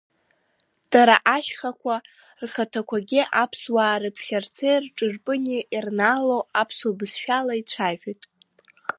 [0.91, 1.95] Дара ашьхақәа
[2.43, 8.21] рхаҭақәагьы аԥсуаа рыԥхьарцеи рҿырпыни ирнаало аԥсуа бызшәала ицәажәоит.